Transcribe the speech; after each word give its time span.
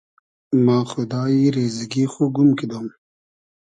ما 0.65 0.79
خودایی 0.91 1.51
ریزئگی 1.57 2.05
خو 2.11 2.23
گوم 2.35 2.49
کیدۉم 2.57 2.87